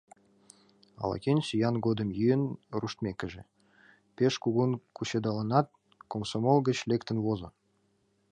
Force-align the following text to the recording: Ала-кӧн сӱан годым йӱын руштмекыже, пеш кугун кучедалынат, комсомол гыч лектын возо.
Ала-кӧн 1.01 1.39
сӱан 1.47 1.75
годым 1.85 2.09
йӱын 2.17 2.43
руштмекыже, 2.81 3.41
пеш 4.15 4.33
кугун 4.43 4.71
кучедалынат, 4.95 5.67
комсомол 6.11 6.57
гыч 6.67 6.77
лектын 6.89 7.17
возо. 7.25 7.49